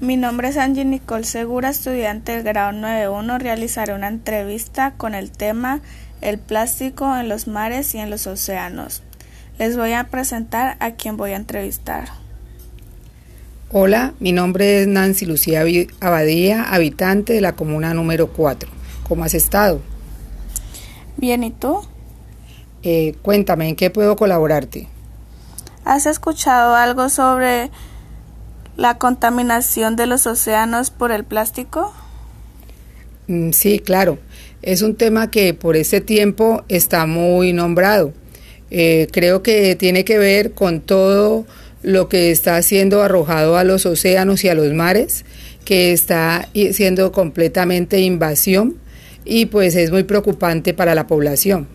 Mi 0.00 0.16
nombre 0.16 0.46
es 0.46 0.56
Angie 0.56 0.84
Nicole 0.84 1.24
Segura, 1.24 1.70
estudiante 1.70 2.30
del 2.30 2.44
grado 2.44 2.70
91. 2.70 3.36
Realizaré 3.38 3.94
una 3.94 4.06
entrevista 4.06 4.92
con 4.96 5.12
el 5.12 5.32
tema 5.32 5.80
El 6.20 6.38
plástico 6.38 7.16
en 7.16 7.28
los 7.28 7.48
mares 7.48 7.96
y 7.96 7.98
en 7.98 8.08
los 8.08 8.28
océanos. 8.28 9.02
Les 9.58 9.76
voy 9.76 9.94
a 9.94 10.04
presentar 10.04 10.76
a 10.78 10.92
quien 10.92 11.16
voy 11.16 11.32
a 11.32 11.36
entrevistar. 11.36 12.10
Hola, 13.72 14.14
mi 14.20 14.30
nombre 14.30 14.82
es 14.82 14.86
Nancy 14.86 15.26
Lucía 15.26 15.64
Abadía, 15.98 16.62
habitante 16.62 17.32
de 17.32 17.40
la 17.40 17.56
comuna 17.56 17.92
número 17.92 18.28
4. 18.28 18.70
¿Cómo 19.08 19.24
has 19.24 19.34
estado? 19.34 19.80
Bien, 21.16 21.42
¿y 21.42 21.50
tú? 21.50 21.80
Eh, 22.84 23.16
cuéntame, 23.22 23.68
¿en 23.68 23.74
qué 23.74 23.90
puedo 23.90 24.14
colaborarte? 24.14 24.86
¿Has 25.84 26.06
escuchado 26.06 26.76
algo 26.76 27.08
sobre 27.08 27.72
la 28.78 28.96
contaminación 28.96 29.96
de 29.96 30.06
los 30.06 30.26
océanos 30.26 30.90
por 30.90 31.10
el 31.10 31.24
plástico? 31.24 31.92
Mm, 33.26 33.50
sí, 33.50 33.80
claro. 33.80 34.18
Es 34.62 34.82
un 34.82 34.94
tema 34.94 35.30
que 35.30 35.52
por 35.52 35.76
este 35.76 36.00
tiempo 36.00 36.62
está 36.68 37.04
muy 37.04 37.52
nombrado. 37.52 38.12
Eh, 38.70 39.08
creo 39.12 39.42
que 39.42 39.74
tiene 39.74 40.04
que 40.04 40.16
ver 40.18 40.52
con 40.52 40.80
todo 40.80 41.44
lo 41.82 42.08
que 42.08 42.30
está 42.30 42.62
siendo 42.62 43.02
arrojado 43.02 43.56
a 43.56 43.64
los 43.64 43.84
océanos 43.84 44.44
y 44.44 44.48
a 44.48 44.54
los 44.54 44.72
mares, 44.72 45.24
que 45.64 45.92
está 45.92 46.48
siendo 46.72 47.10
completamente 47.10 48.00
invasión 48.00 48.76
y 49.24 49.46
pues 49.46 49.74
es 49.74 49.90
muy 49.90 50.04
preocupante 50.04 50.72
para 50.72 50.94
la 50.94 51.08
población. 51.08 51.66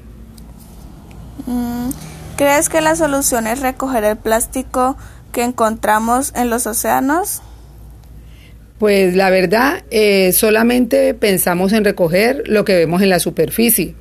Mm, 1.48 1.90
¿Crees 2.38 2.70
que 2.70 2.80
la 2.80 2.96
solución 2.96 3.46
es 3.46 3.60
recoger 3.60 4.06
el 4.06 4.16
plástico 4.18 4.96
que 5.34 5.44
encontramos 5.44 6.32
en 6.36 6.50
los 6.50 6.66
océanos? 6.66 7.42
Pues 8.80 9.16
la 9.16 9.30
verdad, 9.30 9.84
eh, 9.92 10.32
solamente 10.32 11.14
pensamos 11.14 11.74
en 11.74 11.84
recoger 11.84 12.44
lo 12.46 12.64
que 12.64 12.76
vemos 12.76 13.02
en 13.02 13.10
la 13.10 13.20
superficie, 13.20 13.96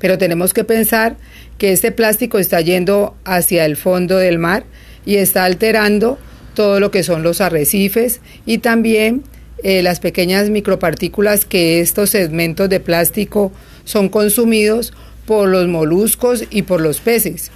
pero 0.00 0.18
tenemos 0.18 0.52
que 0.52 0.64
pensar 0.64 1.16
que 1.58 1.72
este 1.72 1.92
plástico 1.92 2.38
está 2.38 2.60
yendo 2.60 3.16
hacia 3.24 3.64
el 3.64 3.76
fondo 3.76 4.16
del 4.16 4.38
mar 4.38 4.64
y 5.04 5.16
está 5.16 5.44
alterando 5.44 6.18
todo 6.54 6.80
lo 6.80 6.90
que 6.90 7.02
son 7.02 7.22
los 7.22 7.40
arrecifes 7.40 8.20
y 8.46 8.58
también 8.58 9.22
eh, 9.62 9.82
las 9.82 10.00
pequeñas 10.00 10.50
micropartículas 10.50 11.44
que 11.44 11.80
estos 11.80 12.10
segmentos 12.10 12.68
de 12.68 12.80
plástico 12.80 13.52
son 13.84 14.08
consumidos 14.08 14.92
por 15.26 15.48
los 15.48 15.66
moluscos 15.66 16.44
y 16.50 16.62
por 16.62 16.80
los 16.80 17.00
peces. 17.00 17.50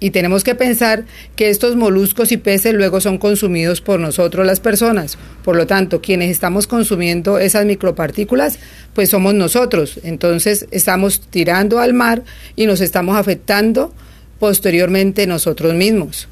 Y 0.00 0.10
tenemos 0.10 0.44
que 0.44 0.54
pensar 0.54 1.04
que 1.34 1.50
estos 1.50 1.74
moluscos 1.74 2.30
y 2.30 2.36
peces 2.36 2.74
luego 2.74 3.00
son 3.00 3.18
consumidos 3.18 3.80
por 3.80 3.98
nosotros 3.98 4.46
las 4.46 4.60
personas. 4.60 5.18
Por 5.42 5.56
lo 5.56 5.66
tanto, 5.66 6.00
quienes 6.00 6.30
estamos 6.30 6.66
consumiendo 6.66 7.38
esas 7.38 7.64
micropartículas, 7.64 8.58
pues 8.94 9.10
somos 9.10 9.34
nosotros. 9.34 9.98
Entonces 10.04 10.66
estamos 10.70 11.20
tirando 11.20 11.80
al 11.80 11.94
mar 11.94 12.22
y 12.54 12.66
nos 12.66 12.80
estamos 12.80 13.16
afectando 13.16 13.92
posteriormente 14.38 15.26
nosotros 15.26 15.74
mismos. 15.74 16.28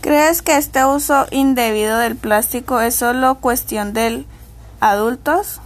¿Crees 0.00 0.42
que 0.42 0.56
este 0.56 0.84
uso 0.84 1.26
indebido 1.30 1.98
del 1.98 2.16
plástico 2.16 2.80
es 2.80 2.94
solo 2.94 3.36
cuestión 3.36 3.92
de 3.92 4.24
adultos? 4.80 5.60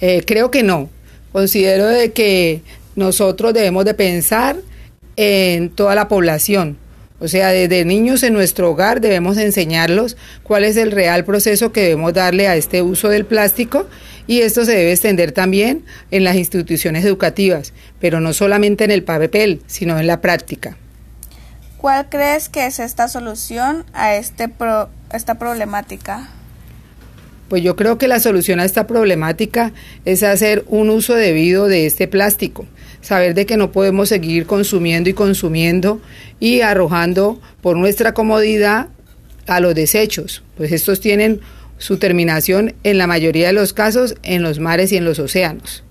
Eh, 0.00 0.24
creo 0.26 0.50
que 0.50 0.62
no. 0.62 0.90
Considero 1.32 1.86
de 1.86 2.12
que 2.12 2.62
nosotros 2.96 3.54
debemos 3.54 3.84
de 3.84 3.94
pensar 3.94 4.56
en 5.16 5.70
toda 5.70 5.94
la 5.94 6.08
población. 6.08 6.78
O 7.20 7.28
sea, 7.28 7.48
desde 7.48 7.84
niños 7.84 8.22
en 8.22 8.32
nuestro 8.32 8.70
hogar 8.70 9.02
debemos 9.02 9.36
enseñarlos 9.36 10.16
cuál 10.42 10.64
es 10.64 10.78
el 10.78 10.90
real 10.90 11.24
proceso 11.24 11.70
que 11.70 11.82
debemos 11.82 12.14
darle 12.14 12.48
a 12.48 12.56
este 12.56 12.80
uso 12.80 13.10
del 13.10 13.26
plástico 13.26 13.86
y 14.26 14.40
esto 14.40 14.64
se 14.64 14.72
debe 14.72 14.92
extender 14.92 15.32
también 15.32 15.84
en 16.10 16.24
las 16.24 16.36
instituciones 16.36 17.04
educativas, 17.04 17.74
pero 18.00 18.20
no 18.20 18.32
solamente 18.32 18.84
en 18.84 18.90
el 18.90 19.02
papel, 19.02 19.60
sino 19.66 19.98
en 19.98 20.06
la 20.06 20.22
práctica. 20.22 20.78
¿Cuál 21.76 22.08
crees 22.08 22.48
que 22.48 22.66
es 22.66 22.78
esta 22.78 23.08
solución 23.08 23.84
a 23.92 24.14
este 24.14 24.48
esta 25.12 25.34
problemática? 25.36 26.28
Pues 27.50 27.64
yo 27.64 27.74
creo 27.74 27.98
que 27.98 28.06
la 28.06 28.20
solución 28.20 28.60
a 28.60 28.64
esta 28.64 28.86
problemática 28.86 29.72
es 30.04 30.22
hacer 30.22 30.64
un 30.68 30.88
uso 30.88 31.14
debido 31.14 31.66
de 31.66 31.84
este 31.84 32.06
plástico, 32.06 32.64
saber 33.00 33.34
de 33.34 33.44
que 33.44 33.56
no 33.56 33.72
podemos 33.72 34.08
seguir 34.08 34.46
consumiendo 34.46 35.10
y 35.10 35.14
consumiendo 35.14 36.00
y 36.38 36.60
arrojando 36.60 37.40
por 37.60 37.76
nuestra 37.76 38.14
comodidad 38.14 38.86
a 39.48 39.58
los 39.58 39.74
desechos, 39.74 40.44
pues 40.56 40.70
estos 40.70 41.00
tienen 41.00 41.40
su 41.76 41.96
terminación 41.96 42.76
en 42.84 42.98
la 42.98 43.08
mayoría 43.08 43.48
de 43.48 43.52
los 43.52 43.72
casos 43.72 44.14
en 44.22 44.44
los 44.44 44.60
mares 44.60 44.92
y 44.92 44.96
en 44.96 45.04
los 45.04 45.18
océanos. 45.18 45.82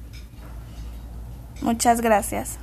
Muchas 1.61 1.99
gracias. 1.99 2.57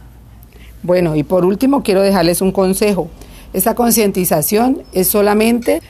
Bueno, 0.82 1.16
y 1.16 1.22
por 1.22 1.44
último 1.44 1.82
quiero 1.82 2.00
dejarles 2.00 2.40
un 2.40 2.50
consejo. 2.50 3.10
Esta 3.52 3.74
concientización 3.74 4.84
es 4.94 5.08
solamente 5.08 5.82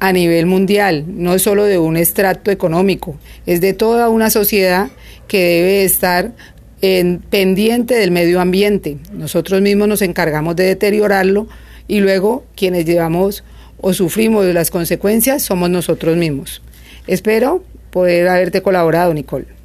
a 0.00 0.12
nivel 0.12 0.46
mundial, 0.46 1.04
no 1.06 1.34
es 1.34 1.42
solo 1.42 1.64
de 1.64 1.78
un 1.78 1.96
extracto 1.96 2.50
económico, 2.50 3.16
es 3.46 3.60
de 3.60 3.74
toda 3.74 4.08
una 4.08 4.30
sociedad 4.30 4.88
que 5.28 5.38
debe 5.38 5.84
estar 5.84 6.32
en, 6.80 7.18
pendiente 7.18 7.94
del 7.94 8.10
medio 8.10 8.40
ambiente. 8.40 8.96
Nosotros 9.12 9.60
mismos 9.60 9.88
nos 9.88 10.02
encargamos 10.02 10.56
de 10.56 10.64
deteriorarlo 10.64 11.46
y 11.86 12.00
luego 12.00 12.44
quienes 12.56 12.86
llevamos 12.86 13.44
o 13.78 13.92
sufrimos 13.92 14.46
de 14.46 14.54
las 14.54 14.70
consecuencias 14.70 15.42
somos 15.42 15.70
nosotros 15.70 16.16
mismos. 16.16 16.62
Espero 17.06 17.62
poder 17.90 18.28
haberte 18.28 18.62
colaborado, 18.62 19.12
Nicole. 19.12 19.59